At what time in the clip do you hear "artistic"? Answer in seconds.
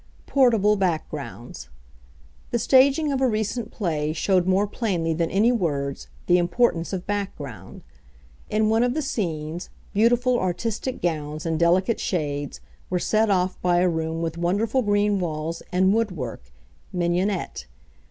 10.39-11.03